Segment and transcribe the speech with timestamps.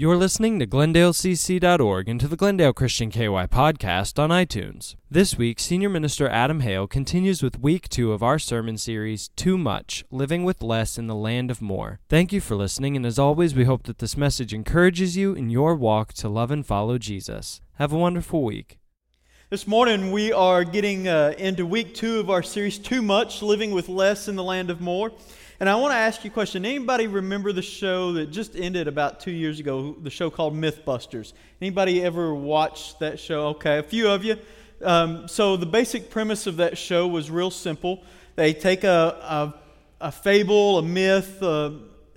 [0.00, 4.96] You're listening to GlendaleCC.org and to the Glendale Christian KY podcast on iTunes.
[5.10, 9.58] This week, Senior Minister Adam Hale continues with week two of our sermon series, Too
[9.58, 12.00] Much Living with Less in the Land of More.
[12.08, 15.50] Thank you for listening, and as always, we hope that this message encourages you in
[15.50, 17.60] your walk to love and follow Jesus.
[17.74, 18.78] Have a wonderful week.
[19.50, 23.72] This morning, we are getting uh, into week two of our series, Too Much Living
[23.72, 25.12] with Less in the Land of More.
[25.60, 26.64] And I want to ask you a question.
[26.64, 31.34] Anybody remember the show that just ended about two years ago, the show called Mythbusters?
[31.60, 33.48] Anybody ever watched that show?
[33.48, 34.38] Okay, a few of you.
[34.82, 38.02] Um, so the basic premise of that show was real simple.
[38.36, 39.52] They take a,
[40.00, 41.72] a, a fable, a myth, uh,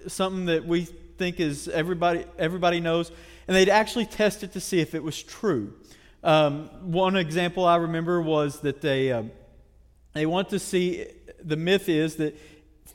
[0.08, 3.12] something that we think is everybody, everybody knows,
[3.50, 5.74] and they'd actually test it to see if it was true.
[6.24, 9.24] Um, one example I remember was that they, uh,
[10.14, 11.08] they want to see,
[11.44, 12.38] the myth is that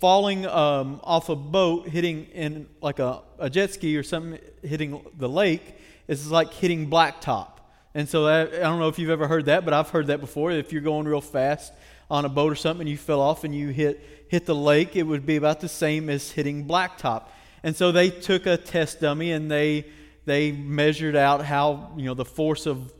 [0.00, 5.04] falling um, off a boat, hitting in like a, a jet ski or something, hitting
[5.16, 7.48] the lake, is like hitting blacktop.
[7.94, 10.20] And so that, I don't know if you've ever heard that, but I've heard that
[10.20, 10.52] before.
[10.52, 11.72] If you're going real fast
[12.10, 14.94] on a boat or something and you fell off and you hit, hit the lake,
[14.94, 17.24] it would be about the same as hitting blacktop.
[17.62, 19.86] And so they took a test dummy and they,
[20.26, 22.92] they measured out how, you know, the force of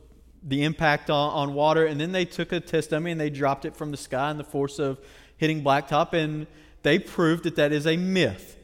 [0.42, 1.86] the impact on, on water.
[1.86, 4.40] And then they took a test dummy and they dropped it from the sky and
[4.40, 4.98] the force of
[5.36, 6.12] hitting blacktop.
[6.12, 6.46] And
[6.82, 8.56] they proved that that is a myth.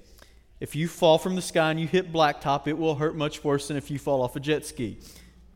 [0.61, 3.69] If you fall from the sky and you hit blacktop, it will hurt much worse
[3.69, 4.99] than if you fall off a jet ski,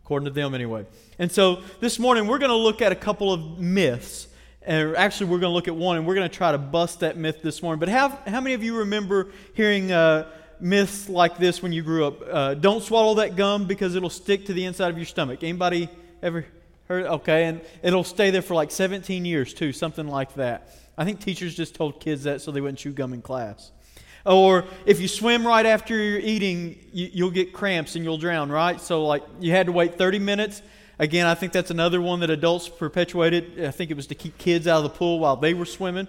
[0.04, 0.84] according to them anyway.
[1.18, 4.26] And so this morning we're going to look at a couple of myths.
[4.62, 7.00] And actually, we're going to look at one, and we're going to try to bust
[7.00, 7.80] that myth this morning.
[7.80, 10.28] But how, how many of you remember hearing uh,
[10.60, 12.20] myths like this when you grew up?
[12.30, 15.42] Uh, don't swallow that gum because it'll stick to the inside of your stomach.
[15.42, 15.88] Anybody
[16.22, 16.44] ever
[16.88, 17.06] heard?
[17.06, 20.74] Okay, and it'll stay there for like 17 years too, something like that.
[20.96, 23.70] I think teachers just told kids that so they wouldn't chew gum in class.
[24.26, 28.50] Or if you swim right after you're eating, you, will get cramps and you'll drown,
[28.50, 28.80] right?
[28.80, 30.60] So, like, you had to wait 30 minutes.
[30.98, 33.64] Again, I think that's another one that adults perpetuated.
[33.64, 36.08] I think it was to keep kids out of the pool while they were swimming.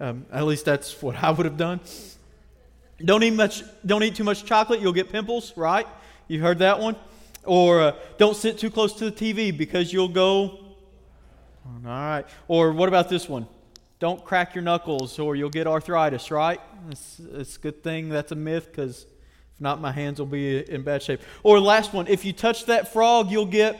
[0.00, 1.80] Um, at least that's what I would have done.
[3.04, 3.62] Don't eat much.
[3.84, 4.80] Don't eat too much chocolate.
[4.80, 5.86] You'll get pimples, right?
[6.26, 6.96] You heard that one.
[7.44, 10.60] Or uh, don't sit too close to the TV because you'll go.
[11.66, 12.24] All right.
[12.48, 13.46] Or what about this one?
[14.04, 16.60] don't crack your knuckles or you'll get arthritis, right?
[16.90, 19.06] It's, it's a good thing that's a myth because
[19.54, 21.22] if not, my hands will be in bad shape.
[21.42, 23.76] Or last one, if you touch that frog, you'll get.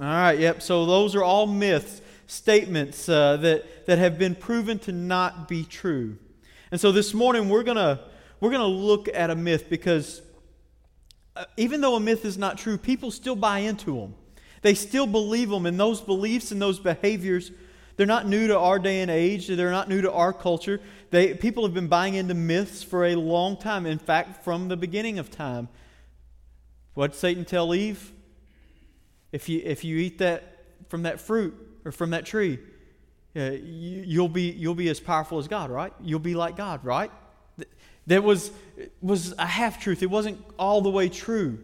[0.00, 0.62] All right, yep.
[0.62, 5.62] So those are all myths, statements uh, that, that have been proven to not be
[5.62, 6.18] true.
[6.72, 8.00] And so this morning we're gonna
[8.40, 10.22] we're gonna look at a myth because
[11.56, 14.14] even though a myth is not true, people still buy into them.
[14.62, 17.50] They still believe them, and those beliefs and those behaviors
[18.00, 19.46] they're not new to our day and age.
[19.46, 20.80] They're not new to our culture.
[21.10, 23.84] They, people have been buying into myths for a long time.
[23.84, 25.68] In fact, from the beginning of time.
[26.94, 28.10] What did Satan tell Eve?
[29.32, 32.58] If you, if you eat that from that fruit or from that tree,
[33.36, 35.92] uh, you, you'll, be, you'll be as powerful as God, right?
[36.02, 37.10] You'll be like God, right?
[38.10, 38.50] That was,
[39.00, 40.02] was a half truth.
[40.02, 41.60] It wasn't all the way true.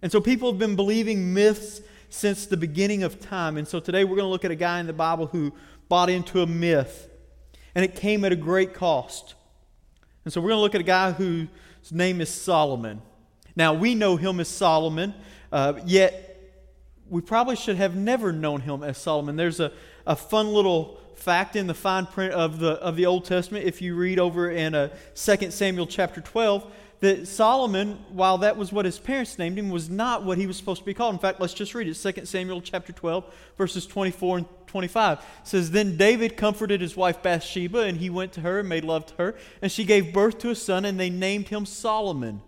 [0.00, 3.58] And so people have been believing myths since the beginning of time.
[3.58, 5.52] And so today we're going to look at a guy in the Bible who
[5.90, 7.10] bought into a myth,
[7.74, 9.34] and it came at a great cost.
[10.24, 11.48] And so we're going to look at a guy whose
[11.90, 13.02] name is Solomon.
[13.54, 15.12] Now, we know him as Solomon,
[15.52, 16.54] uh, yet
[17.10, 19.36] we probably should have never known him as Solomon.
[19.36, 19.70] There's a,
[20.06, 23.82] a fun little fact in the fine print of the, of the Old Testament, if
[23.82, 26.70] you read over in uh, 2 Samuel chapter 12,
[27.00, 30.56] that Solomon, while that was what his parents named him, was not what he was
[30.56, 31.14] supposed to be called.
[31.14, 31.94] In fact, let's just read it.
[31.94, 33.24] 2 Samuel chapter 12,
[33.56, 38.32] verses 24 and 25 it says, Then David comforted his wife Bathsheba, and he went
[38.34, 39.34] to her and made love to her.
[39.62, 42.42] And she gave birth to a son, and they named him Solomon.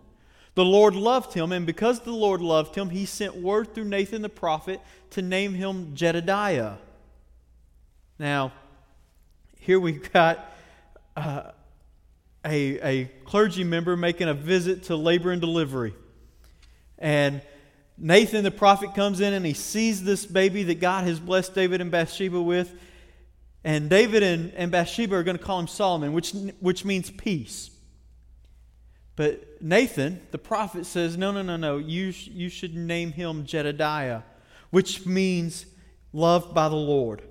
[0.54, 4.20] The Lord loved him, and because the Lord loved him, he sent word through Nathan
[4.20, 4.80] the prophet
[5.10, 6.74] to name him Jedediah.
[8.18, 8.52] Now,
[9.62, 10.52] here we've got.
[11.16, 11.50] Uh,
[12.44, 15.94] a, a clergy member making a visit to labor and delivery.
[16.98, 17.42] And
[17.98, 21.80] Nathan the prophet comes in and he sees this baby that God has blessed David
[21.80, 22.72] and Bathsheba with.
[23.64, 27.70] And David and, and Bathsheba are going to call him Solomon, which, which means peace.
[29.14, 31.76] But Nathan, the prophet, says, No, no, no, no.
[31.76, 34.22] You, you should name him Jedediah,
[34.70, 35.66] which means
[36.12, 37.22] loved by the Lord.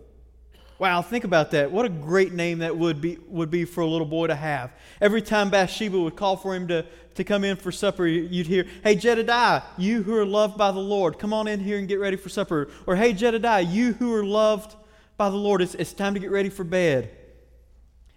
[0.81, 1.71] Wow, think about that.
[1.71, 4.71] What a great name that would be, would be for a little boy to have.
[4.99, 8.65] Every time Bathsheba would call for him to, to come in for supper, you'd hear,
[8.83, 11.99] Hey, Jedediah, you who are loved by the Lord, come on in here and get
[11.99, 12.67] ready for supper.
[12.87, 14.75] Or, Hey, Jedediah, you who are loved
[15.17, 17.11] by the Lord, it's, it's time to get ready for bed.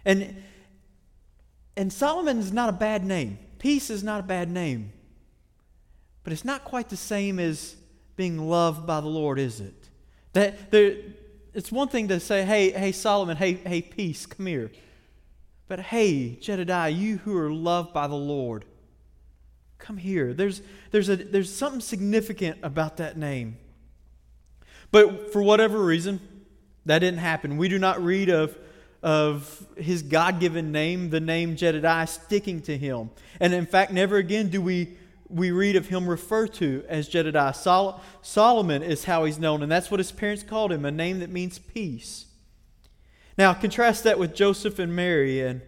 [0.06, 0.42] And,
[1.76, 3.38] and Solomon is not a bad name.
[3.58, 4.90] Peace is not a bad name.
[6.22, 7.76] But it's not quite the same as
[8.16, 9.90] being loved by the Lord, is it?
[10.32, 10.96] That there,
[11.54, 14.70] it's one thing to say, hey, hey, Solomon, hey, hey, peace, come here.
[15.68, 18.64] But hey, Jedediah, you who are loved by the Lord,
[19.78, 20.34] come here.
[20.34, 23.56] There's, there's, a, there's something significant about that name.
[24.90, 26.20] But for whatever reason,
[26.86, 27.56] that didn't happen.
[27.56, 28.56] We do not read of,
[29.02, 33.10] of his God given name, the name Jedediah, sticking to him.
[33.40, 34.96] And in fact, never again do we,
[35.28, 37.54] we read of him referred to as Jedediah.
[37.54, 41.20] Sol- Solomon is how he's known, and that's what his parents called him, a name
[41.20, 42.26] that means peace.
[43.36, 45.62] Now, contrast that with Joseph and Mary and,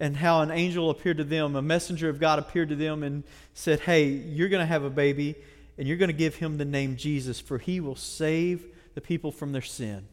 [0.00, 3.22] and how an angel appeared to them, a messenger of God appeared to them and
[3.54, 5.36] said, Hey, you're going to have a baby,
[5.78, 9.30] and you're going to give him the name Jesus, for he will save the people
[9.30, 10.08] from their sin.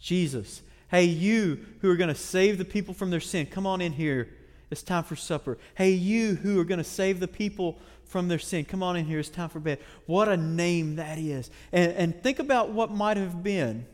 [0.00, 3.82] Jesus, hey, you who are going to save the people from their sin, come on
[3.82, 4.30] in here.
[4.70, 5.58] It's time for supper.
[5.74, 9.04] Hey, you who are going to save the people from their sin, come on in
[9.04, 9.18] here.
[9.18, 9.78] It's time for bed.
[10.06, 11.50] What a name that is.
[11.72, 13.86] And, and think about what might have been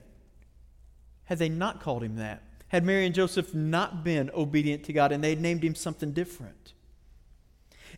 [1.24, 2.42] had they not called him that.
[2.68, 6.12] Had Mary and Joseph not been obedient to God and they had named him something
[6.12, 6.72] different.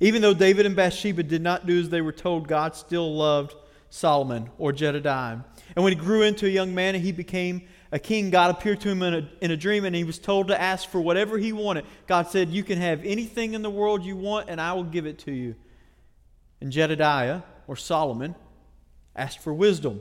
[0.00, 3.54] Even though David and Bathsheba did not do as they were told, God still loved
[3.90, 5.38] Solomon or Jedediah.
[5.74, 8.90] And when he grew into a young man he became a king, God appeared to
[8.90, 11.52] him in a, in a dream and he was told to ask for whatever he
[11.52, 11.84] wanted.
[12.06, 15.06] God said, You can have anything in the world you want and I will give
[15.06, 15.54] it to you.
[16.60, 18.34] And Jedediah, or Solomon,
[19.16, 20.00] asked for wisdom.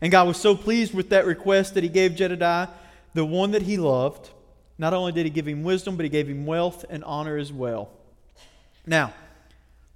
[0.00, 2.68] And God was so pleased with that request that he gave Jedediah
[3.14, 4.30] the one that he loved.
[4.78, 7.52] Not only did he give him wisdom, but he gave him wealth and honor as
[7.52, 7.90] well.
[8.86, 9.12] Now,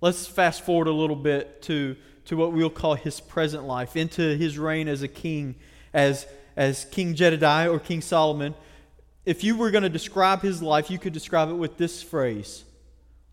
[0.00, 1.96] let's fast forward a little bit to,
[2.26, 5.56] to what we'll call his present life, into his reign as a king,
[5.92, 8.54] as as King Jedediah or King Solomon,
[9.24, 12.64] if you were going to describe his life, you could describe it with this phrase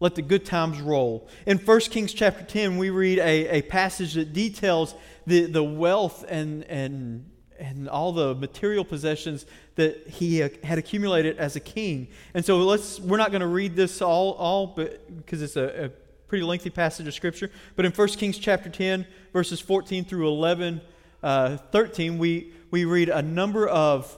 [0.04, 1.30] let the good times roll.
[1.46, 6.25] In 1 Kings chapter 10, we read a, a passage that details the, the wealth
[6.28, 9.46] and, and, and all the material possessions
[9.76, 12.10] that he had accumulated as a king.
[12.34, 15.86] And so let's, we're not going to read this all, all but, because it's a,
[15.86, 15.90] a
[16.28, 17.50] pretty lengthy passage of Scripture.
[17.78, 20.81] But in 1 Kings chapter 10, verses 14 through 11,
[21.24, 24.18] uh, 13, we, we read a number of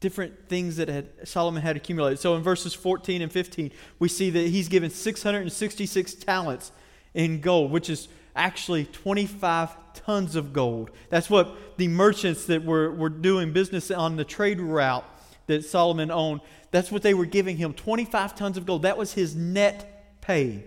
[0.00, 2.18] different things that had, Solomon had accumulated.
[2.18, 6.72] So in verses 14 and 15, we see that he's given 666 talents
[7.12, 10.92] in gold, which is actually 25 tons of gold.
[11.10, 15.04] That's what the merchants that were, were doing business on the trade route
[15.46, 16.40] that Solomon owned,
[16.70, 18.80] that's what they were giving him 25 tons of gold.
[18.80, 20.64] That was his net pay.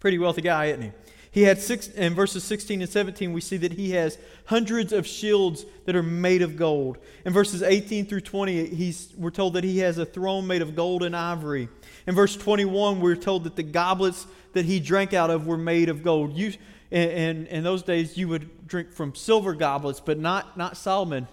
[0.00, 0.92] Pretty wealthy guy, isn't he?
[1.36, 4.16] He had six, in verses 16 and 17, we see that he has
[4.46, 6.96] hundreds of shields that are made of gold.
[7.26, 10.74] In verses 18 through 20, he's, we're told that he has a throne made of
[10.74, 11.68] gold and ivory.
[12.06, 15.90] In verse 21, we're told that the goblets that he drank out of were made
[15.90, 16.32] of gold.
[16.32, 16.54] You,
[16.90, 21.28] in, in those days, you would drink from silver goblets, but not, not Solomon.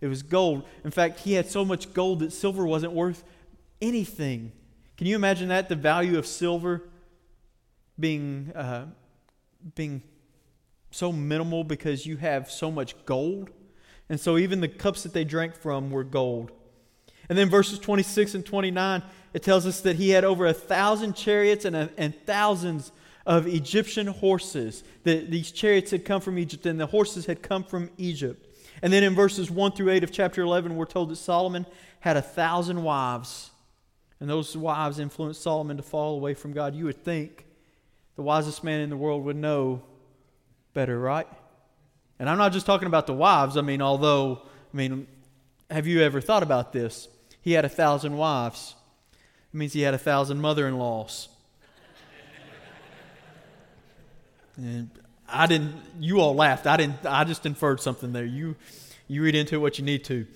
[0.00, 0.68] It was gold.
[0.84, 3.24] In fact, he had so much gold that silver wasn't worth
[3.82, 4.52] anything.
[4.96, 5.68] Can you imagine that?
[5.68, 6.84] The value of silver
[7.98, 8.86] being uh,
[9.74, 10.02] being
[10.90, 13.50] so minimal because you have so much gold.
[14.08, 16.52] And so even the cups that they drank from were gold.
[17.28, 19.02] And then verses 26 and 29,
[19.34, 22.90] it tells us that he had over a thousand chariots and, a, and thousands
[23.26, 24.82] of Egyptian horses.
[25.04, 28.46] That these chariots had come from Egypt and the horses had come from Egypt.
[28.80, 31.66] And then in verses 1 through 8 of chapter 11, we're told that Solomon
[32.00, 33.50] had a thousand wives.
[34.20, 36.74] And those wives influenced Solomon to fall away from God.
[36.74, 37.44] You would think
[38.18, 39.80] the wisest man in the world would know
[40.74, 41.28] better, right?
[42.18, 43.56] And I'm not just talking about the wives.
[43.56, 44.42] I mean, although,
[44.74, 45.06] I mean,
[45.70, 47.06] have you ever thought about this?
[47.42, 48.74] He had a thousand wives.
[49.54, 51.28] It means he had a thousand mother in laws.
[54.56, 54.90] and
[55.28, 56.66] I didn't, you all laughed.
[56.66, 58.24] I didn't, I just inferred something there.
[58.24, 58.56] You,
[59.06, 60.26] you read into it what you need to.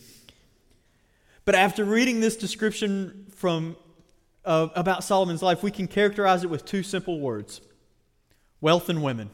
[1.44, 3.74] But after reading this description from,
[4.44, 7.60] uh, about Solomon's life, we can characterize it with two simple words
[8.62, 9.28] wealth and women.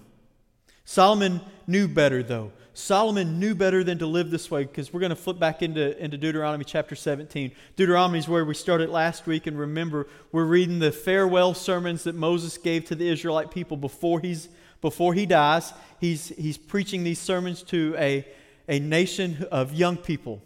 [0.85, 2.51] Solomon knew better, though.
[2.73, 6.03] Solomon knew better than to live this way because we're going to flip back into,
[6.03, 7.53] into Deuteronomy chapter 17.
[7.77, 12.15] Deuteronomy is where we started last week, and remember, we're reading the farewell sermons that
[12.15, 14.49] Moses gave to the Israelite people before, he's,
[14.81, 15.73] before he dies.
[16.01, 18.27] He's, he's preaching these sermons to a,
[18.69, 20.41] a nation of young people,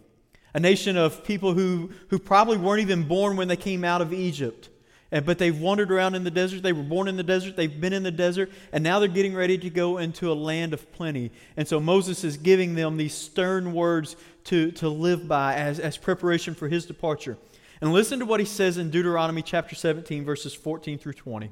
[0.55, 4.13] a nation of people who, who probably weren't even born when they came out of
[4.13, 4.71] Egypt
[5.21, 6.63] but they've wandered around in the desert.
[6.63, 7.55] They were born in the desert.
[7.55, 8.51] They've been in the desert.
[8.73, 11.31] And now they're getting ready to go into a land of plenty.
[11.57, 15.99] And so Moses is giving them these stern words to, to live by as, as
[15.99, 17.37] preparation for his departure.
[17.83, 21.51] And listen to what he says in Deuteronomy chapter 17, verses 14 through 20.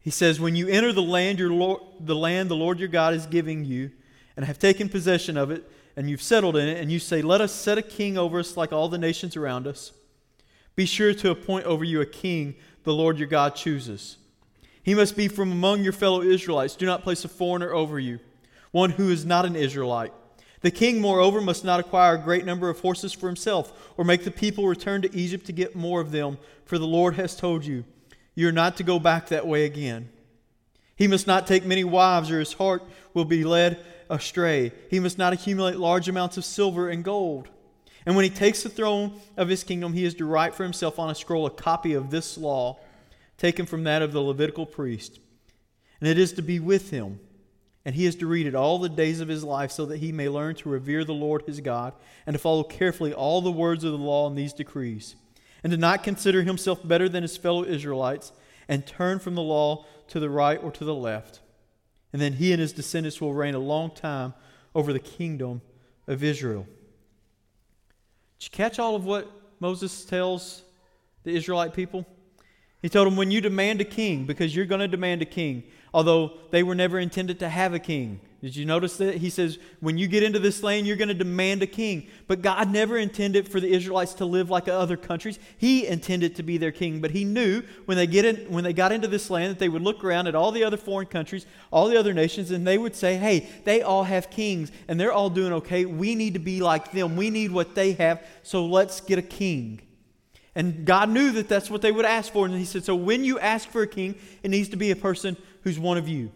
[0.00, 3.14] He says, When you enter the land, your Lord, the land the Lord your God
[3.14, 3.92] is giving you,
[4.36, 7.40] and have taken possession of it, and you've settled in it, and you say, Let
[7.40, 9.92] us set a king over us like all the nations around us,
[10.74, 14.16] be sure to appoint over you a king the Lord your God chooses.
[14.82, 16.74] He must be from among your fellow Israelites.
[16.74, 18.18] Do not place a foreigner over you,
[18.72, 20.12] one who is not an Israelite.
[20.62, 24.24] The king, moreover, must not acquire a great number of horses for himself, or make
[24.24, 27.64] the people return to Egypt to get more of them, for the Lord has told
[27.64, 27.84] you,
[28.34, 30.08] You are not to go back that way again.
[30.94, 34.72] He must not take many wives, or his heart will be led astray.
[34.88, 37.48] He must not accumulate large amounts of silver and gold.
[38.04, 40.98] And when he takes the throne of his kingdom, he is to write for himself
[40.98, 42.78] on a scroll a copy of this law,
[43.38, 45.20] taken from that of the Levitical priest.
[46.00, 47.20] And it is to be with him,
[47.84, 50.10] and he is to read it all the days of his life, so that he
[50.10, 51.92] may learn to revere the Lord his God,
[52.26, 55.14] and to follow carefully all the words of the law and these decrees,
[55.62, 58.32] and to not consider himself better than his fellow Israelites,
[58.68, 61.40] and turn from the law to the right or to the left.
[62.12, 64.34] And then he and his descendants will reign a long time
[64.74, 65.62] over the kingdom
[66.06, 66.66] of Israel.
[68.42, 69.30] Did you catch all of what
[69.60, 70.62] Moses tells
[71.22, 72.04] the Israelite people?
[72.82, 75.62] He told them, when you demand a king, because you're going to demand a king,
[75.94, 78.20] although they were never intended to have a king.
[78.40, 79.18] Did you notice that?
[79.18, 82.08] He says, when you get into this land, you're going to demand a king.
[82.26, 85.38] But God never intended for the Israelites to live like other countries.
[85.58, 87.00] He intended to be their king.
[87.00, 89.68] But he knew when they, get in, when they got into this land that they
[89.68, 92.78] would look around at all the other foreign countries, all the other nations, and they
[92.78, 95.84] would say, hey, they all have kings, and they're all doing okay.
[95.84, 97.14] We need to be like them.
[97.14, 99.82] We need what they have, so let's get a king.
[100.54, 102.44] And God knew that that's what they would ask for.
[102.44, 104.96] And he said, so when you ask for a king, it needs to be a
[104.96, 106.30] person who's one of you.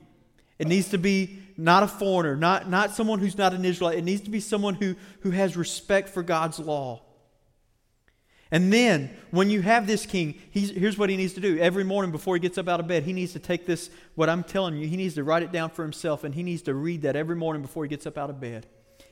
[0.59, 3.99] It needs to be not a foreigner, not, not someone who's not an Israelite.
[3.99, 7.03] It needs to be someone who, who has respect for God's law.
[8.51, 11.59] And then, when you have this king, here's what he needs to do.
[11.59, 14.31] Every morning before he gets up out of bed, he needs to take this, what
[14.31, 16.75] I'm telling you, he needs to write it down for himself, and he needs to
[16.75, 18.67] read that every morning before he gets up out of bed.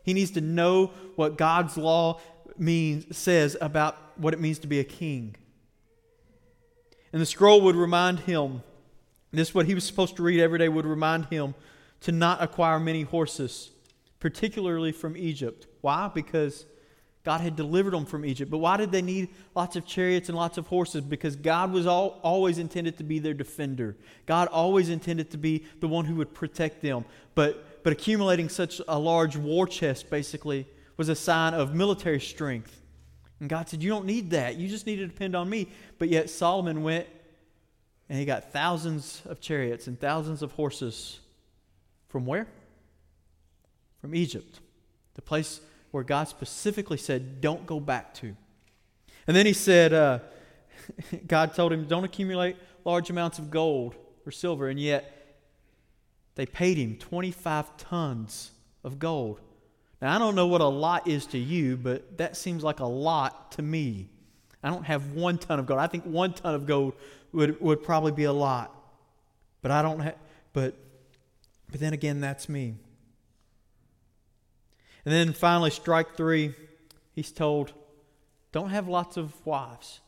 [0.04, 2.20] He needs to know what God's law
[2.58, 5.36] means, says about what it means to be a king.
[7.12, 8.62] And the scroll would remind him
[9.32, 11.54] this, what he was supposed to read every day, would remind him
[12.02, 13.70] to not acquire many horses,
[14.20, 15.66] particularly from Egypt.
[15.80, 16.10] Why?
[16.12, 16.66] Because
[17.24, 18.50] God had delivered them from Egypt.
[18.50, 21.00] But why did they need lots of chariots and lots of horses?
[21.00, 23.96] Because God was all, always intended to be their defender.
[24.26, 27.06] God always intended to be the one who would protect them.
[27.34, 32.80] But, but accumulating such a large war chest, basically, was a sign of military strength.
[33.40, 34.56] And God said, You don't need that.
[34.56, 35.68] You just need to depend on me.
[35.98, 37.06] But yet Solomon went
[38.08, 41.20] and he got thousands of chariots and thousands of horses.
[42.08, 42.46] From where?
[44.00, 44.60] From Egypt,
[45.14, 45.60] the place
[45.90, 48.36] where God specifically said, Don't go back to.
[49.26, 50.18] And then he said, uh,
[51.26, 53.94] God told him, Don't accumulate large amounts of gold
[54.26, 54.68] or silver.
[54.68, 55.10] And yet,
[56.34, 58.50] they paid him 25 tons
[58.82, 59.40] of gold.
[60.00, 62.86] Now, I don't know what a lot is to you, but that seems like a
[62.86, 64.08] lot to me.
[64.62, 65.80] I don't have one ton of gold.
[65.80, 66.94] I think one ton of gold
[67.32, 68.74] would, would probably be a lot.
[69.62, 70.16] But I don't have,
[70.52, 70.74] but,
[71.70, 72.74] but then again, that's me.
[75.04, 76.54] And then finally, strike three,
[77.14, 77.72] he's told,
[78.52, 80.00] don't have lots of wives.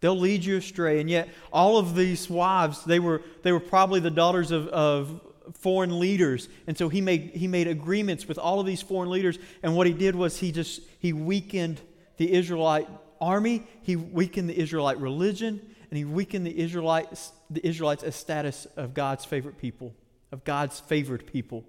[0.00, 1.00] They'll lead you astray.
[1.00, 5.20] And yet, all of these wives, they were, they were probably the daughters of, of
[5.54, 6.48] foreign leaders.
[6.66, 9.38] And so he made, he made agreements with all of these foreign leaders.
[9.62, 11.80] And what he did was he just, he weakened
[12.16, 12.88] the Israelite
[13.20, 13.66] army.
[13.82, 18.94] He weakened the Israelite religion and he weakened the Israelites, the Israelites as status of
[18.94, 19.94] God's favorite people,
[20.32, 21.64] of God's favored people.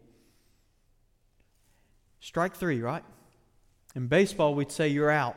[2.21, 3.03] Strike three, right?
[3.95, 5.35] In baseball, we'd say you're out.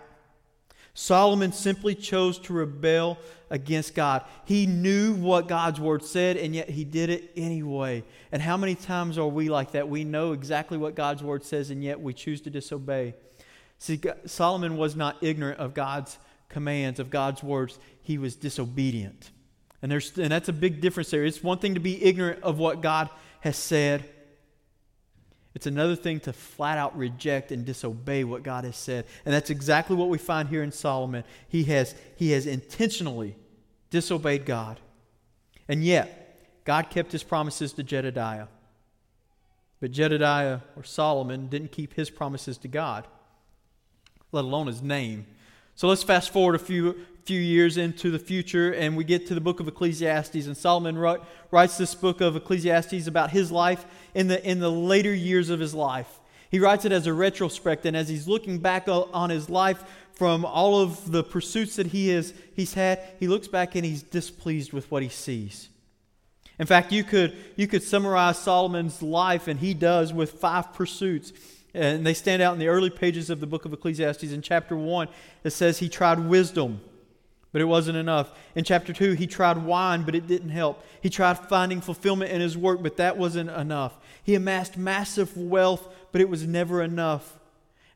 [0.99, 3.19] Solomon simply chose to rebel
[3.51, 4.25] against God.
[4.47, 8.03] He knew what God's word said, and yet he did it anyway.
[8.33, 9.91] And how many times are we like that?
[9.91, 13.15] We know exactly what God's word says, and yet we choose to disobey.
[13.79, 16.17] See, Solomon was not ignorant of God's
[16.49, 19.33] commands, of God's words, he was disobedient.
[19.83, 21.27] And, there's, and that's a big difference there.
[21.27, 23.11] It's one thing to be ignorant of what God
[23.41, 24.09] has said,
[25.57, 29.07] it's another thing to flat out reject and disobey what God has said.
[29.25, 31.25] And that's exactly what we find here in Solomon.
[31.49, 33.37] He has, he has intentionally
[33.89, 34.79] disobeyed God.
[35.67, 38.49] And yet, God kept his promises to Jedediah.
[39.81, 43.07] But Jedediah or Solomon didn't keep his promises to God,
[44.33, 45.25] let alone his name.
[45.77, 49.35] So let's fast forward a few, few years into the future and we get to
[49.35, 50.47] the book of Ecclesiastes.
[50.47, 54.71] And Solomon wrote, writes this book of Ecclesiastes about his life in the, in the
[54.71, 56.09] later years of his life.
[56.51, 60.45] He writes it as a retrospect, and as he's looking back on his life from
[60.47, 64.73] all of the pursuits that he has, he's had, he looks back and he's displeased
[64.73, 65.69] with what he sees.
[66.59, 71.33] In fact, you could, you could summarize Solomon's life, and he does, with five pursuits.
[71.77, 74.33] And they stand out in the early pages of the book of Ecclesiastes.
[74.33, 75.09] In chapter 1,
[75.45, 76.81] it says he tried wisdom,
[77.53, 78.33] but it wasn't enough.
[78.55, 80.83] In chapter 2, he tried wine, but it didn't help.
[81.03, 83.99] He tried finding fulfillment in his work, but that wasn't enough.
[84.23, 87.39] He amassed massive wealth, but it was never enough.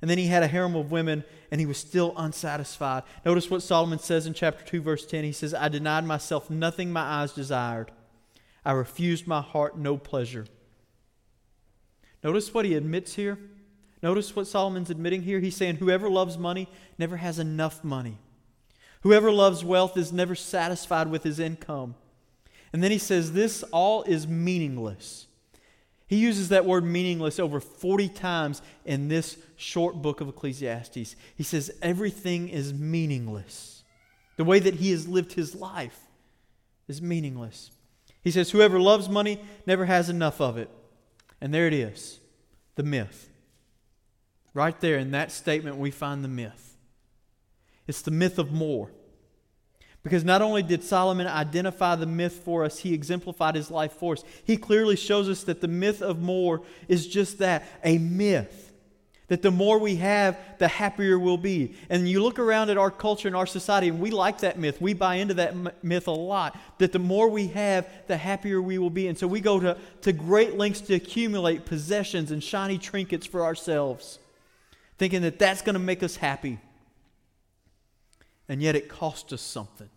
[0.02, 3.04] And then he had a harem of women, and he was still unsatisfied.
[3.24, 5.24] Notice what Solomon says in chapter 2, verse 10.
[5.24, 7.90] He says, I denied myself nothing my eyes desired.
[8.62, 10.44] I refused my heart no pleasure.
[12.22, 13.38] Notice what he admits here.
[14.02, 15.40] Notice what Solomon's admitting here.
[15.40, 18.18] He's saying, Whoever loves money never has enough money.
[19.02, 21.94] Whoever loves wealth is never satisfied with his income.
[22.72, 25.26] And then he says, This all is meaningless.
[26.06, 31.14] He uses that word meaningless over 40 times in this short book of Ecclesiastes.
[31.36, 33.84] He says, Everything is meaningless.
[34.36, 36.00] The way that he has lived his life
[36.88, 37.70] is meaningless.
[38.22, 40.70] He says, Whoever loves money never has enough of it.
[41.40, 42.20] And there it is
[42.74, 43.29] the myth.
[44.52, 46.76] Right there in that statement, we find the myth.
[47.86, 48.90] It's the myth of more.
[50.02, 54.14] Because not only did Solomon identify the myth for us, he exemplified his life for
[54.14, 54.24] us.
[54.44, 58.70] He clearly shows us that the myth of more is just that a myth
[59.30, 61.76] that the more we have, the happier we'll be.
[61.88, 64.80] And you look around at our culture and our society, and we like that myth.
[64.80, 68.78] We buy into that myth a lot, that the more we have, the happier we
[68.78, 69.06] will be.
[69.06, 73.44] And so we go to, to great lengths to accumulate possessions and shiny trinkets for
[73.44, 74.18] ourselves,
[75.00, 76.58] thinking that that's going to make us happy.
[78.50, 79.88] And yet it costs us something.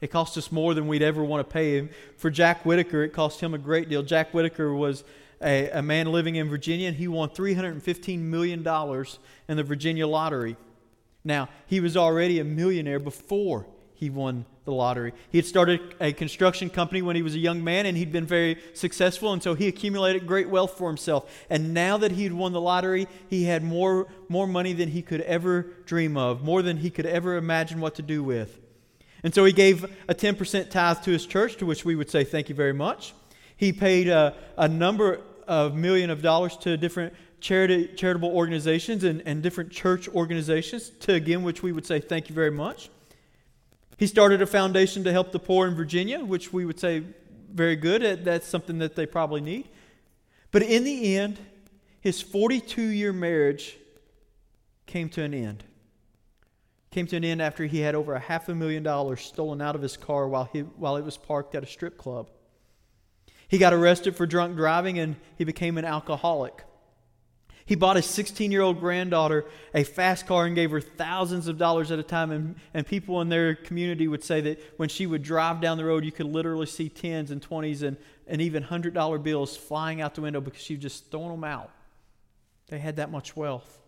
[0.00, 1.88] It cost us more than we'd ever want to pay.
[2.16, 4.04] For Jack Whittaker, it cost him a great deal.
[4.04, 5.02] Jack Whittaker was
[5.42, 8.64] a, a man living in Virginia, and he won $315 million
[9.48, 10.56] in the Virginia lottery.
[11.24, 15.14] Now, he was already a millionaire before he won the lottery.
[15.30, 18.26] He had started a construction company when he was a young man, and he'd been
[18.26, 21.32] very successful, and so he accumulated great wealth for himself.
[21.48, 25.22] And now that he'd won the lottery, he had more, more money than he could
[25.22, 28.60] ever dream of, more than he could ever imagine what to do with.
[29.22, 32.24] And so he gave a 10% tithe to his church, to which we would say,
[32.24, 33.14] Thank you very much.
[33.56, 39.22] He paid a, a number of million of dollars to different charity, charitable organizations and,
[39.26, 42.90] and different church organizations, to again, which we would say thank you very much.
[43.96, 47.02] He started a foundation to help the poor in Virginia, which we would say
[47.52, 48.24] very good.
[48.24, 49.68] That's something that they probably need.
[50.50, 51.38] But in the end,
[52.00, 53.76] his 42 year marriage
[54.86, 55.64] came to an end.
[56.90, 59.74] Came to an end after he had over a half a million dollars stolen out
[59.74, 62.30] of his car while, he, while it was parked at a strip club.
[63.48, 66.64] He got arrested for drunk driving and he became an alcoholic.
[67.66, 71.58] He bought his 16 year old granddaughter a fast car and gave her thousands of
[71.58, 72.30] dollars at a time.
[72.30, 75.84] And, and people in their community would say that when she would drive down the
[75.84, 77.96] road, you could literally see 10s and 20s and,
[78.28, 81.70] and even $100 bills flying out the window because she was just throwing them out.
[82.68, 83.80] They had that much wealth.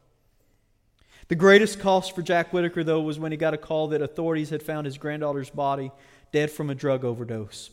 [1.29, 4.51] The greatest cost for Jack Whittaker, though, was when he got a call that authorities
[4.51, 5.93] had found his granddaughter's body
[6.33, 7.71] dead from a drug overdose.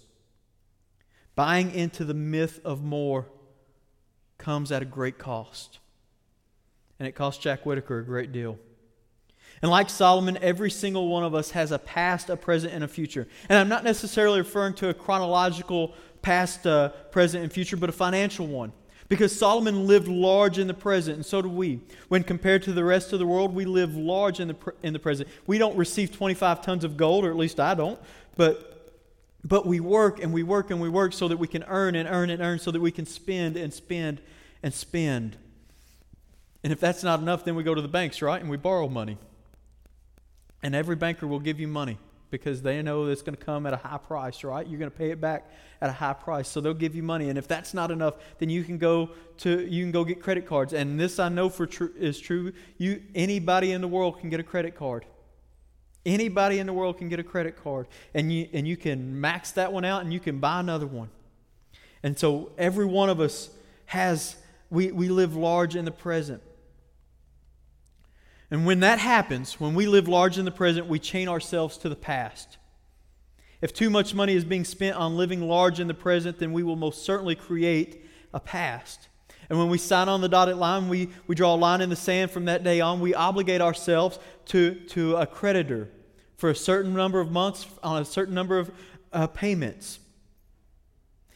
[1.35, 3.27] Buying into the myth of more
[4.37, 5.79] comes at a great cost.
[6.99, 8.57] And it cost Jack Whittaker a great deal.
[9.61, 12.87] And like Solomon, every single one of us has a past, a present, and a
[12.87, 13.27] future.
[13.49, 17.93] And I'm not necessarily referring to a chronological past, uh, present, and future, but a
[17.93, 18.73] financial one.
[19.07, 21.79] Because Solomon lived large in the present, and so do we.
[22.07, 24.99] When compared to the rest of the world, we live large in the, in the
[24.99, 25.29] present.
[25.45, 27.99] We don't receive 25 tons of gold, or at least I don't,
[28.35, 28.71] but
[29.47, 32.09] but we work and we work and we work so that we can earn and
[32.09, 34.19] earn and earn so that we can spend and spend
[34.63, 35.37] and spend.
[36.65, 38.41] And if that's not enough, then we go to the banks, right?
[38.41, 39.19] And we borrow money.
[40.63, 41.99] And every banker will give you money
[42.31, 44.65] because they know it's going to come at a high price, right?
[44.65, 45.47] You're going to pay it back
[45.79, 46.47] at a high price.
[46.47, 47.29] So they'll give you money.
[47.29, 50.47] And if that's not enough, then you can go to you can go get credit
[50.47, 50.73] cards.
[50.73, 52.51] And this I know for tr- is true.
[52.79, 55.05] You anybody in the world can get a credit card.
[56.03, 59.51] Anybody in the world can get a credit card, and you, and you can max
[59.51, 61.09] that one out and you can buy another one.
[62.01, 63.51] And so every one of us
[63.85, 64.35] has,
[64.71, 66.41] we, we live large in the present.
[68.51, 71.89] And when that happens, when we live large in the present, we chain ourselves to
[71.89, 72.57] the past.
[73.61, 76.61] If too much money is being spent on living large in the present, then we
[76.61, 79.07] will most certainly create a past.
[79.49, 81.95] And when we sign on the dotted line, we, we draw a line in the
[81.95, 82.99] sand from that day on.
[82.99, 85.89] We obligate ourselves to, to a creditor
[86.37, 88.71] for a certain number of months on a certain number of
[89.13, 89.99] uh, payments.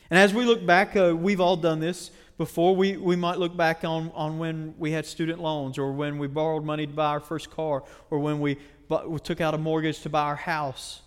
[0.09, 2.73] And as we look back, uh, we've all done this before.
[2.73, 6.25] We, we might look back on, on when we had student loans, or when we
[6.25, 8.57] borrowed money to buy our first car, or when we,
[9.05, 11.01] we took out a mortgage to buy our house.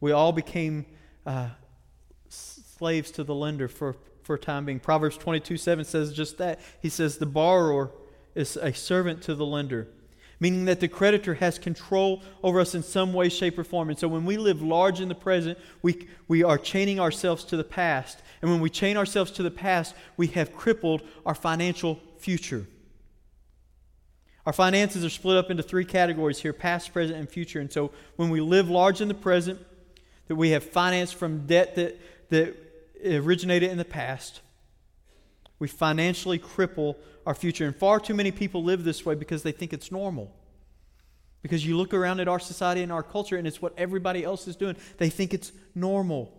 [0.00, 0.86] We all became
[1.24, 1.50] uh,
[2.28, 4.80] slaves to the lender for, for a time being.
[4.80, 6.58] Proverbs 22 7 says just that.
[6.82, 7.92] He says, The borrower
[8.34, 9.86] is a servant to the lender,
[10.40, 13.90] meaning that the creditor has control over us in some way, shape, or form.
[13.90, 17.56] And so when we live large in the present, we, we are chaining ourselves to
[17.56, 18.22] the past.
[18.40, 22.66] And when we chain ourselves to the past, we have crippled our financial future.
[24.46, 27.60] Our finances are split up into three categories here past, present, and future.
[27.60, 29.60] And so when we live large in the present,
[30.28, 31.98] that we have finance from debt that,
[32.30, 32.56] that
[33.04, 34.40] originated in the past,
[35.58, 37.66] we financially cripple our future.
[37.66, 40.34] And far too many people live this way because they think it's normal.
[41.42, 44.48] Because you look around at our society and our culture and it's what everybody else
[44.48, 46.34] is doing, they think it's normal.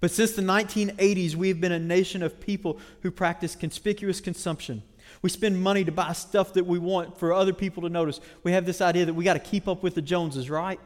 [0.00, 4.82] But since the 1980s, we have been a nation of people who practice conspicuous consumption.
[5.22, 8.20] We spend money to buy stuff that we want for other people to notice.
[8.42, 10.80] We have this idea that we got to keep up with the Joneses, right?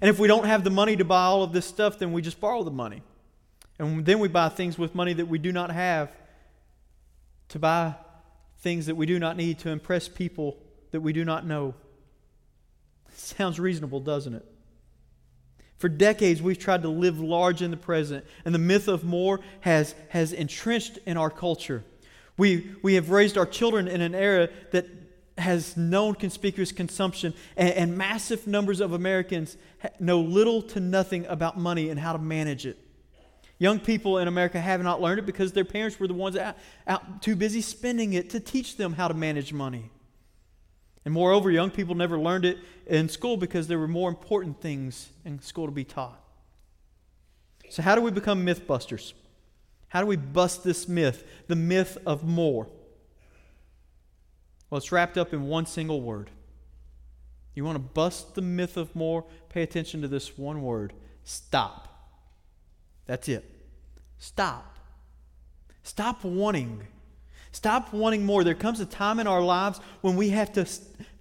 [0.00, 2.22] And if we don't have the money to buy all of this stuff, then we
[2.22, 3.02] just borrow the money.
[3.80, 6.12] And then we buy things with money that we do not have
[7.48, 7.94] to buy
[8.58, 10.58] things that we do not need to impress people
[10.90, 11.74] that we do not know.
[13.14, 14.44] Sounds reasonable, doesn't it?
[15.78, 19.40] For decades, we've tried to live large in the present, and the myth of more
[19.60, 21.82] has, has entrenched in our culture.
[22.36, 24.88] We, we have raised our children in an era that
[25.38, 29.56] has known conspicuous consumption, and, and massive numbers of Americans
[29.98, 32.76] know little to nothing about money and how to manage it.
[33.60, 36.56] Young people in America have not learned it because their parents were the ones out,
[36.86, 39.90] out too busy spending it to teach them how to manage money.
[41.04, 45.10] And moreover, young people never learned it in school because there were more important things
[45.26, 46.18] in school to be taught.
[47.68, 49.12] So, how do we become mythbusters?
[49.88, 52.66] How do we bust this myth, the myth of more?
[54.70, 56.30] Well, it's wrapped up in one single word.
[57.54, 59.26] You want to bust the myth of more?
[59.50, 60.94] Pay attention to this one word
[61.24, 61.89] stop.
[63.10, 63.44] That's it.
[64.18, 64.76] Stop.
[65.82, 66.86] Stop wanting.
[67.50, 68.44] Stop wanting more.
[68.44, 70.64] There comes a time in our lives when we have to,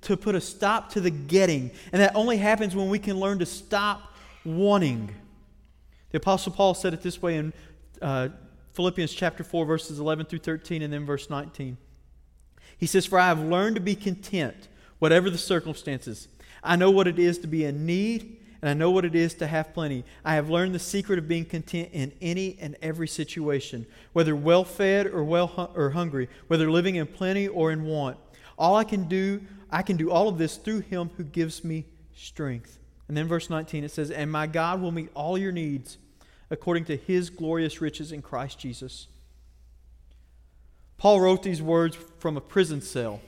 [0.02, 1.72] to put a stop to the getting.
[1.92, 4.14] And that only happens when we can learn to stop
[4.46, 5.16] wanting.
[6.12, 7.54] The Apostle Paul said it this way in
[8.04, 8.30] uh,
[8.74, 11.76] Philippians chapter 4, verses 11 through 13, and then verse 19.
[12.78, 14.68] He says, For I have learned to be content,
[15.00, 16.28] whatever the circumstances.
[16.64, 19.34] I know what it is to be in need, and I know what it is
[19.36, 20.04] to have plenty.
[20.26, 24.66] I have learned the secret of being content in any and every situation, whether well
[24.66, 28.18] fed or well or hungry, whether living in plenty or in want.
[28.58, 29.42] All I can do,
[29.72, 32.80] I can do all of this through him who gives me strength.
[33.08, 35.98] And then verse 19 it says, And my God will meet all your needs
[36.50, 39.08] according to his glorious riches in Christ Jesus.
[40.98, 43.22] Paul wrote these words from a prison cell.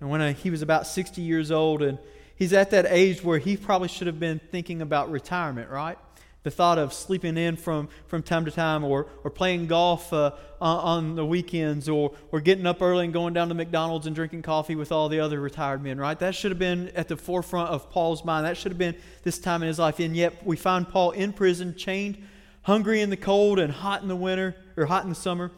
[0.00, 1.98] And when he was about 60 years old, and
[2.40, 5.96] he's at that age where he probably should have been thinking about retirement, right?
[6.42, 10.32] the thought of sleeping in from, from time to time or, or playing golf uh,
[10.60, 14.40] on, the weekends or, or getting up early and going down to McDonald's and drinking
[14.40, 16.18] coffee with all the other retired men, right?
[16.18, 18.46] That should have been at the forefront of Paul's mind.
[18.46, 19.98] That should have been this time in his life.
[19.98, 22.26] And yet we find Paul in prison, chained,
[22.62, 25.50] hungry in the cold and hot in the winter or hot in the summer.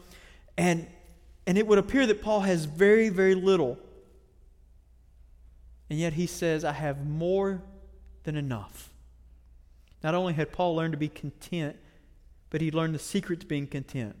[0.57, 0.85] And,
[1.47, 3.77] and it would appear that Paul has very, very little.
[5.89, 7.61] And yet he says, I have more
[8.23, 8.89] than enough.
[10.03, 11.77] Not only had Paul learned to be content,
[12.49, 14.15] but he learned the secret to being content.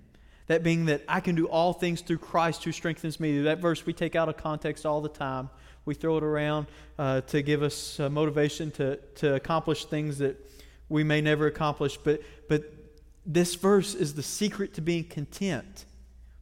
[0.47, 3.41] That being that I can do all things through Christ who strengthens me.
[3.41, 5.49] That verse we take out of context all the time.
[5.85, 10.37] We throw it around uh, to give us uh, motivation to, to accomplish things that
[10.89, 11.97] we may never accomplish.
[11.97, 12.63] But, but
[13.25, 15.85] this verse is the secret to being content.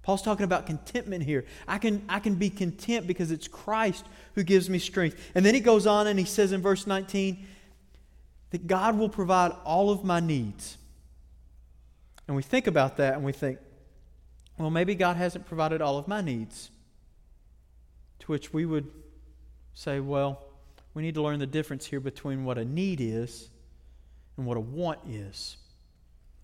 [0.03, 1.45] Paul's talking about contentment here.
[1.67, 5.31] I can, I can be content because it's Christ who gives me strength.
[5.35, 7.45] And then he goes on and he says in verse 19,
[8.51, 10.77] that God will provide all of my needs.
[12.27, 13.59] And we think about that and we think,
[14.57, 16.69] well, maybe God hasn't provided all of my needs.
[18.19, 18.89] To which we would
[19.73, 20.43] say, well,
[20.93, 23.49] we need to learn the difference here between what a need is
[24.37, 25.57] and what a want is.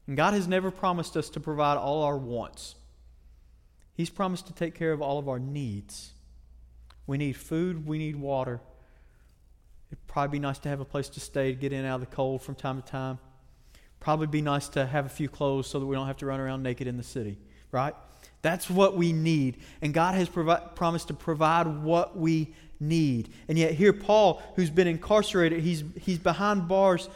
[0.08, 2.76] And God has never promised us to provide all our wants,
[3.98, 6.14] He's promised to take care of all of our needs.
[7.06, 8.62] We need food, we need water,
[9.92, 11.96] It'd probably be nice to have a place to stay, to get in and out
[11.96, 13.20] of the cold from time to time.
[14.00, 16.40] Probably be nice to have a few clothes so that we don't have to run
[16.40, 17.38] around naked in the city,
[17.72, 17.96] right?
[18.42, 19.58] That's what we need.
[19.82, 23.34] And God has provi- promised to provide what we need.
[23.48, 27.10] And yet, here, Paul, who's been incarcerated, he's, he's behind bars,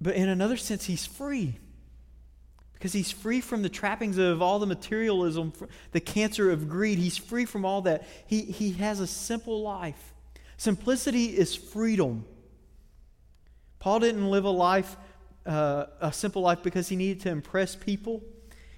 [0.00, 1.58] but in another sense, he's free.
[2.80, 5.52] Because he's free from the trappings of all the materialism,
[5.92, 6.98] the cancer of greed.
[6.98, 8.08] He's free from all that.
[8.26, 10.14] He, he has a simple life.
[10.56, 12.24] Simplicity is freedom.
[13.78, 14.96] Paul didn't live a life
[15.46, 18.22] uh, a simple life because he needed to impress people.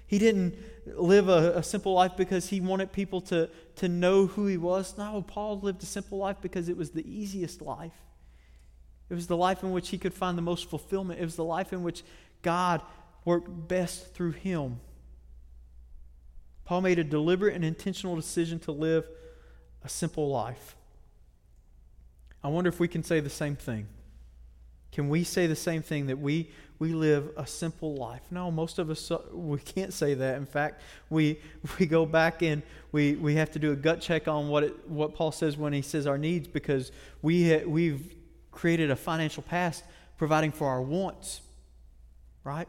[0.07, 4.47] He didn't live a, a, simple life because he wanted people to, to know who
[4.47, 4.97] he was.
[4.97, 7.93] No, Paul lived a simple life because it was the easiest life.
[9.09, 11.19] It was the life in which he could find the most fulfillment.
[11.19, 12.03] It was the life in which
[12.41, 12.81] God
[13.25, 14.79] worked best through him.
[16.65, 19.07] Paul made a deliberate and intentional decision to live
[19.83, 20.75] a simple life.
[22.43, 23.87] I wonder if we can say the same thing.
[24.91, 28.21] Can we say the same thing that we we live a simple life?
[28.29, 30.37] No, most of us uh, we can't say that.
[30.37, 31.39] In fact, we
[31.79, 34.89] we go back and we we have to do a gut check on what it,
[34.89, 38.15] what Paul says when he says our needs because we ha, we've
[38.51, 39.83] created a financial past
[40.17, 41.41] providing for our wants.
[42.43, 42.67] Right?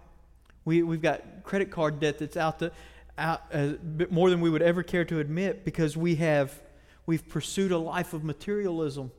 [0.64, 2.72] We we've got credit card debt that's out the
[3.18, 6.60] out a bit more than we would ever care to admit because we have
[7.06, 9.10] we've pursued a life of materialism.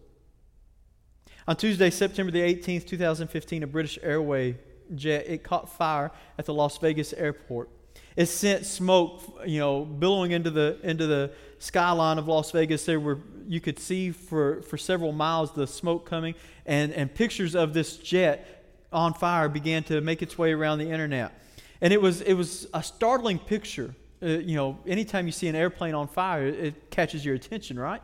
[1.47, 4.57] On Tuesday, September the 18th, 2015, a British Airway
[4.95, 7.69] jet it caught fire at the Las Vegas airport.
[8.15, 12.85] It sent smoke, you know, billowing into the into the skyline of Las Vegas.
[12.85, 17.55] There were you could see for for several miles the smoke coming, and and pictures
[17.55, 18.54] of this jet
[18.95, 21.39] on fire began to make its way around the internet.
[21.81, 23.93] And it was it was a startling picture.
[24.23, 28.01] Uh, you know, anytime you see an airplane on fire, it, catches your attention, right?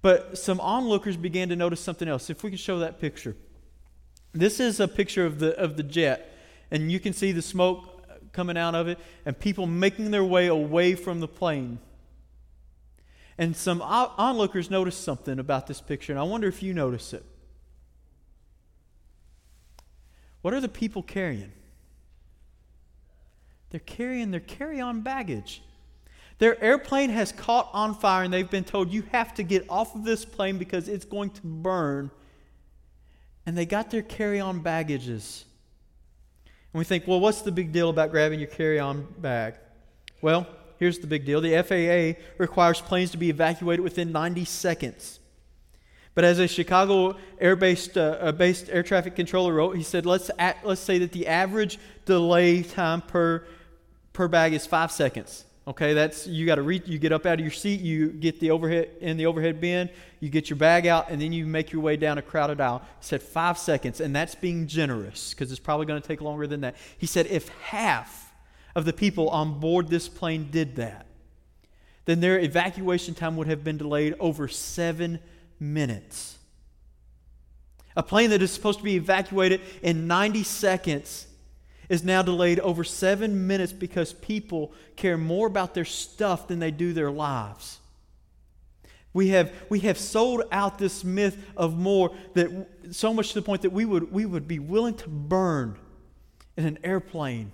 [0.00, 2.30] But some onlookers began to notice something else.
[2.30, 3.34] If we can show that picture.
[4.32, 6.32] This is a picture of the, of the jet,
[6.70, 7.96] and you can see the smoke
[8.32, 11.78] coming out of it and people making their way away from the plane.
[13.38, 17.24] And some onlookers noticed something about this picture, and I wonder if you notice it.
[20.46, 21.50] What are the people carrying?
[23.70, 25.60] They're carrying their carry on baggage.
[26.38, 29.96] Their airplane has caught on fire and they've been told, you have to get off
[29.96, 32.12] of this plane because it's going to burn.
[33.44, 35.46] And they got their carry on baggages.
[36.72, 39.56] And we think, well, what's the big deal about grabbing your carry on bag?
[40.22, 40.46] Well,
[40.78, 45.18] here's the big deal the FAA requires planes to be evacuated within 90 seconds.
[46.16, 50.66] But as a Chicago air-based uh, based air traffic controller wrote, he said, let's, at,
[50.66, 53.46] let's say that the average delay time per,
[54.14, 55.44] per bag is five seconds.
[55.68, 56.86] Okay, that's you got to reach.
[56.86, 59.90] You get up out of your seat, you get the overhead in the overhead bin,
[60.20, 62.78] you get your bag out, and then you make your way down a crowded aisle.
[63.00, 66.46] He said five seconds, and that's being generous because it's probably going to take longer
[66.46, 66.76] than that.
[66.96, 68.32] He said if half
[68.74, 71.04] of the people on board this plane did that,
[72.06, 75.18] then their evacuation time would have been delayed over seven
[75.58, 76.38] minutes.
[77.96, 81.26] A plane that is supposed to be evacuated in 90 seconds
[81.88, 86.70] is now delayed over seven minutes because people care more about their stuff than they
[86.70, 87.78] do their lives.
[89.12, 93.42] We have, we have sold out this myth of more that so much to the
[93.42, 95.78] point that we would, we would be willing to burn
[96.56, 97.52] in an airplane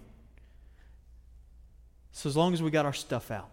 [2.10, 3.48] so as long as we got our stuff out.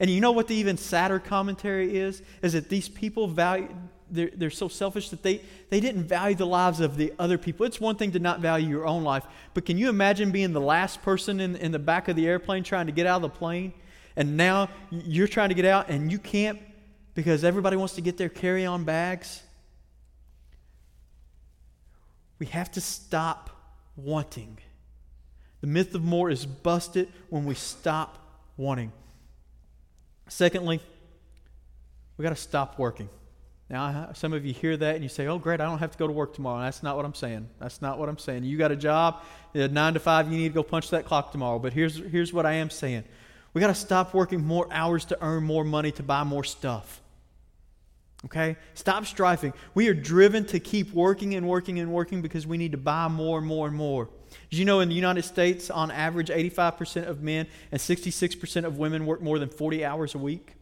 [0.00, 2.22] And you know what the even sadder commentary is?
[2.42, 3.68] Is that these people value,
[4.10, 7.66] they're, they're so selfish that they, they didn't value the lives of the other people.
[7.66, 10.60] It's one thing to not value your own life, but can you imagine being the
[10.60, 13.36] last person in, in the back of the airplane trying to get out of the
[13.38, 13.72] plane?
[14.16, 16.60] And now you're trying to get out and you can't
[17.14, 19.42] because everybody wants to get their carry on bags?
[22.38, 23.50] We have to stop
[23.96, 24.58] wanting.
[25.60, 28.18] The myth of more is busted when we stop
[28.56, 28.92] wanting.
[30.28, 30.80] Secondly,
[32.16, 33.08] we got to stop working.
[33.70, 35.98] Now, some of you hear that and you say, oh, great, I don't have to
[35.98, 36.62] go to work tomorrow.
[36.62, 37.48] That's not what I'm saying.
[37.60, 38.44] That's not what I'm saying.
[38.44, 39.22] You got a job,
[39.54, 41.58] uh, nine to five, you need to go punch that clock tomorrow.
[41.58, 43.04] But here's, here's what I am saying
[43.54, 47.00] we got to stop working more hours to earn more money to buy more stuff.
[48.24, 48.56] Okay?
[48.74, 49.52] Stop striving.
[49.74, 53.08] We are driven to keep working and working and working because we need to buy
[53.08, 54.08] more and more and more.
[54.50, 58.78] Did you know in the United States, on average, 85% of men and 66% of
[58.78, 60.54] women work more than 40 hours a week?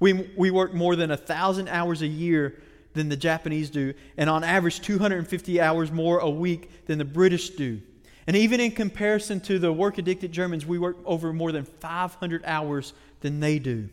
[0.00, 2.60] We, we work more than 1,000 hours a year
[2.92, 7.50] than the Japanese do, and on average, 250 hours more a week than the British
[7.50, 7.80] do.
[8.26, 12.42] And even in comparison to the work addicted Germans, we work over more than 500
[12.44, 13.88] hours than they do.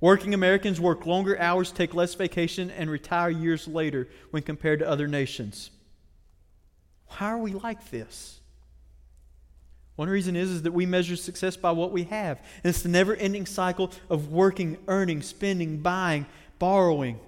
[0.00, 4.88] Working Americans work longer hours, take less vacation, and retire years later when compared to
[4.88, 5.70] other nations.
[7.10, 8.40] How are we like this?
[9.96, 12.38] One reason is, is that we measure success by what we have.
[12.64, 16.24] And it's the never ending cycle of working, earning, spending, buying,
[16.58, 17.20] borrowing.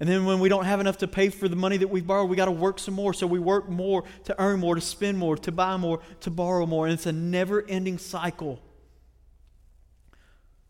[0.00, 2.28] And then when we don't have enough to pay for the money that we've borrowed,
[2.28, 3.14] we got to work some more.
[3.14, 6.66] So we work more to earn more, to spend more, to buy more, to borrow
[6.66, 6.86] more.
[6.86, 8.60] And it's a never ending cycle.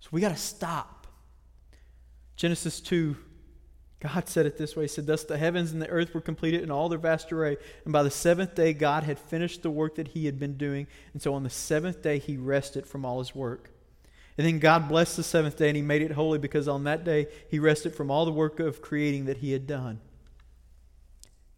[0.00, 1.06] So we got to stop.
[2.36, 3.16] Genesis 2
[4.02, 6.62] God said it this way He said, Thus the heavens and the earth were completed
[6.62, 7.56] in all their vast array.
[7.84, 10.88] And by the seventh day, God had finished the work that He had been doing.
[11.12, 13.70] And so on the seventh day, He rested from all His work.
[14.36, 17.04] And then God blessed the seventh day and He made it holy because on that
[17.04, 20.00] day, He rested from all the work of creating that He had done.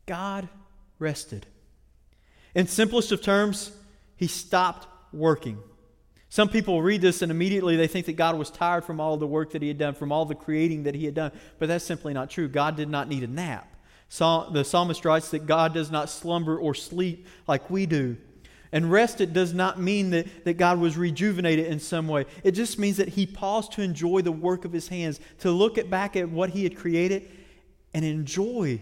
[0.04, 0.48] God
[0.98, 1.46] rested.
[2.54, 3.72] In simplest of terms,
[4.16, 5.58] He stopped working.
[6.34, 9.24] Some people read this and immediately they think that God was tired from all the
[9.24, 11.30] work that he had done, from all the creating that he had done.
[11.60, 12.48] But that's simply not true.
[12.48, 13.72] God did not need a nap.
[14.18, 18.16] The psalmist writes that God does not slumber or sleep like we do.
[18.72, 22.26] And rest, it does not mean that, that God was rejuvenated in some way.
[22.42, 25.78] It just means that he paused to enjoy the work of his hands, to look
[25.78, 27.30] at, back at what he had created
[27.94, 28.80] and enjoy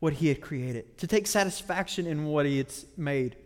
[0.00, 3.36] what he had created, to take satisfaction in what he had made.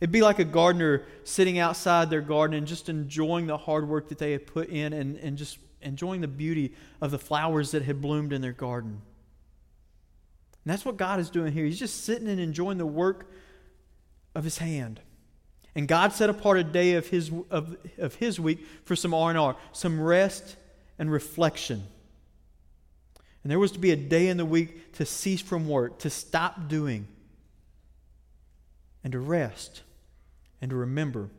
[0.00, 4.08] It'd be like a gardener sitting outside their garden and just enjoying the hard work
[4.08, 7.82] that they had put in and, and just enjoying the beauty of the flowers that
[7.82, 9.02] had bloomed in their garden.
[10.64, 11.66] And that's what God is doing here.
[11.66, 13.30] He's just sitting and enjoying the work
[14.34, 15.00] of his hand.
[15.74, 19.56] And God set apart a day of his, of, of his week for some R&R,
[19.72, 20.56] some rest
[20.98, 21.82] and reflection.
[23.42, 26.10] And there was to be a day in the week to cease from work, to
[26.10, 27.06] stop doing,
[29.04, 29.82] and to rest
[30.60, 31.30] and to remember.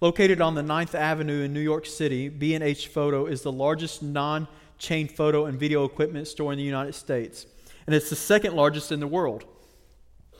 [0.00, 5.08] Located on the 9th Avenue in New York City, B&H Photo is the largest non-chain
[5.08, 7.46] photo and video equipment store in the United States,
[7.86, 9.44] and it's the second largest in the world.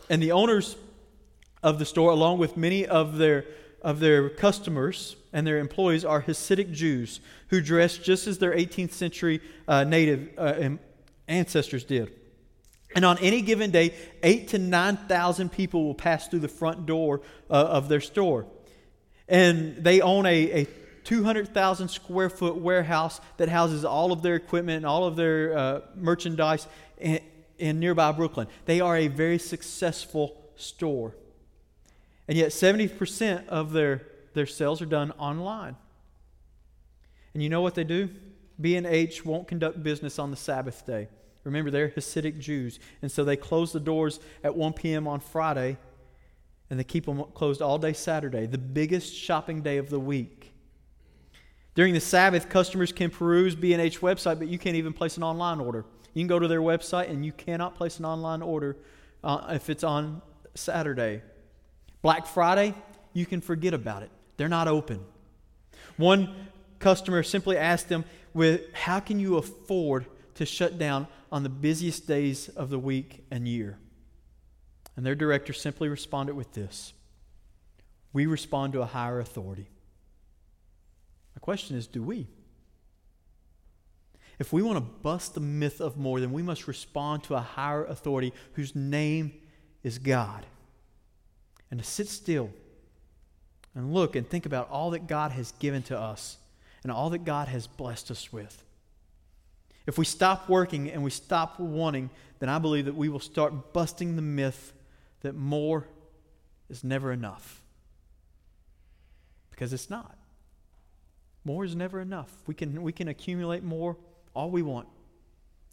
[0.09, 0.77] And the owners
[1.63, 3.45] of the store, along with many of their
[3.81, 8.91] of their customers and their employees, are Hasidic Jews who dress just as their 18th
[8.91, 10.71] century uh, native uh,
[11.29, 12.13] ancestors did.
[12.95, 17.21] And on any given day, eight to 9,000 people will pass through the front door
[17.51, 18.47] uh, of their store.
[19.29, 20.67] And they own a, a
[21.05, 25.81] 200,000 square foot warehouse that houses all of their equipment and all of their uh,
[25.95, 26.67] merchandise
[26.99, 27.21] in,
[27.59, 28.47] in nearby Brooklyn.
[28.65, 31.15] They are a very successful store.
[32.27, 35.77] And yet, 70% of their, their sales are done online.
[37.33, 38.11] And you know what they do?
[38.61, 41.09] B&H won't conduct business on the Sabbath day.
[41.49, 42.79] Remember, they're Hasidic Jews.
[43.01, 45.09] And so they close the doors at 1 p.m.
[45.09, 45.79] on Friday,
[46.69, 50.53] and they keep them closed all day Saturday, the biggest shopping day of the week.
[51.75, 55.59] During the Sabbath, customers can peruse B&H website, but you can't even place an online
[55.59, 55.87] order.
[56.13, 58.77] You can go to their website, and you cannot place an online order
[59.25, 60.21] uh, if it's on
[60.55, 61.23] Saturday.
[62.03, 62.75] Black Friday,
[63.15, 64.11] you can forget about it.
[64.37, 65.01] They're not open.
[65.97, 70.05] One customer simply asked them, with, How can you afford
[70.39, 73.79] to shut down on the busiest days of the week and year.
[74.97, 76.93] And their director simply responded with this
[78.13, 79.69] We respond to a higher authority.
[81.37, 82.27] My question is do we?
[84.39, 87.41] If we want to bust the myth of more, then we must respond to a
[87.41, 89.33] higher authority whose name
[89.83, 90.47] is God.
[91.71, 92.51] And to sit still
[93.75, 96.39] and look and think about all that God has given to us
[96.85, 98.65] and all that God has blessed us with.
[99.89, 103.73] If we stop working and we stop wanting, then I believe that we will start
[103.73, 104.75] busting the myth
[105.23, 105.87] that more
[106.69, 107.63] is never enough.
[109.51, 110.15] Because it's not.
[111.43, 112.31] More is never enough.
[112.47, 113.97] We can, we can accumulate more
[114.35, 114.89] all we want,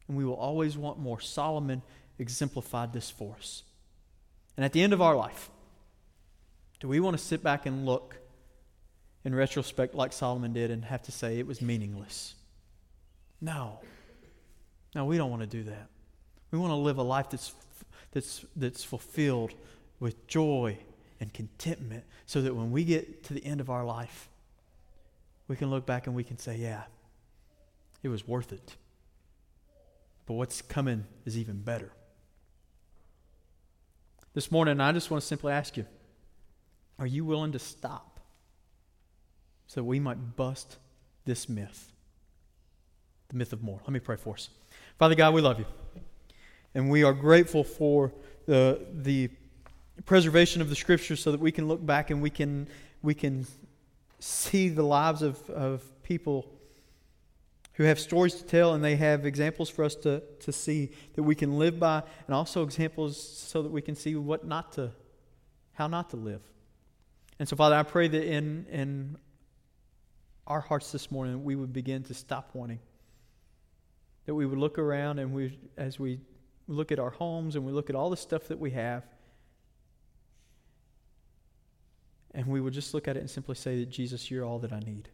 [0.07, 1.19] and we will always want more.
[1.19, 1.81] Solomon
[2.17, 3.63] exemplified this for us.
[4.55, 5.49] And at the end of our life,
[6.79, 8.15] do we want to sit back and look
[9.25, 12.35] in retrospect like Solomon did and have to say it was meaningless?
[13.41, 13.81] No.
[14.95, 15.89] No, we don't want to do that.
[16.51, 17.53] We want to live a life that's,
[18.11, 19.53] that's, that's fulfilled
[19.99, 20.77] with joy
[21.19, 24.29] and contentment so that when we get to the end of our life,
[25.49, 26.83] we can look back and we can say, yeah,
[28.01, 28.75] it was worth it.
[30.25, 31.91] But what's coming is even better.
[34.33, 35.85] This morning, I just want to simply ask you
[36.97, 38.21] are you willing to stop
[39.67, 40.77] so we might bust
[41.25, 41.91] this myth?
[43.27, 43.79] The myth of more.
[43.81, 44.49] Let me pray for us.
[44.97, 45.65] Father God, we love you.
[46.73, 48.13] And we are grateful for
[48.45, 49.29] the, the
[50.05, 52.67] preservation of the scriptures so that we can look back and we can,
[53.01, 53.45] we can
[54.19, 56.49] see the lives of, of people
[57.73, 61.23] who have stories to tell and they have examples for us to, to see that
[61.23, 64.91] we can live by and also examples so that we can see what not to
[65.73, 66.41] how not to live
[67.37, 69.17] and so father i pray that in in
[70.47, 72.79] our hearts this morning we would begin to stop wanting
[74.25, 76.19] that we would look around and we, as we
[76.67, 79.03] look at our homes and we look at all the stuff that we have,
[82.33, 84.73] and we would just look at it and simply say that Jesus, you're all that
[84.73, 85.09] I need.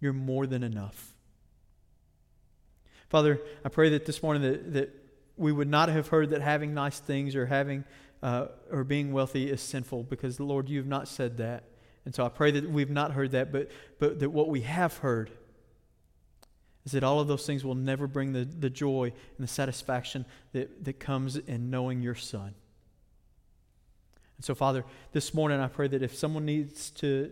[0.00, 1.14] You're more than enough.
[3.08, 4.94] Father, I pray that this morning that, that
[5.36, 7.84] we would not have heard that having nice things or having
[8.22, 11.64] uh, or being wealthy is sinful because, Lord, you have not said that.
[12.06, 14.96] And so I pray that we've not heard that, but, but that what we have
[14.98, 15.30] heard
[16.84, 20.26] is that all of those things will never bring the, the joy and the satisfaction
[20.52, 22.54] that, that comes in knowing your Son.
[24.36, 27.30] And so, Father, this morning I pray that if someone needs to,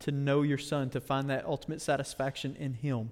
[0.00, 3.10] to know your Son, to find that ultimate satisfaction in Him,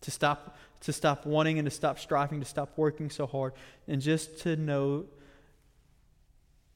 [0.00, 3.52] to stop, to stop wanting and to stop striving, to stop working so hard,
[3.86, 5.04] and just to know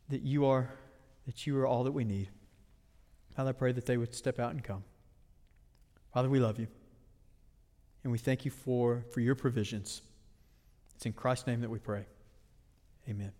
[0.08, 0.70] that you are,
[1.26, 2.28] that you are all that we need.
[3.34, 4.84] Father, I pray that they would step out and come.
[6.14, 6.68] Father, we love you.
[8.06, 10.00] And we thank you for, for your provisions.
[10.94, 12.06] It's in Christ's name that we pray.
[13.08, 13.32] Amen.